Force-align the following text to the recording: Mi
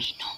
Mi 0.00 0.29